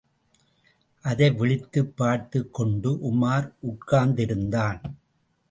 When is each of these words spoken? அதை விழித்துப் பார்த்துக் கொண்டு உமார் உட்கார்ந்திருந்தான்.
அதை 1.01 1.29
விழித்துப் 1.29 1.97
பார்த்துக் 1.97 2.53
கொண்டு 2.53 2.91
உமார் 2.91 3.53
உட்கார்ந்திருந்தான். 3.61 4.81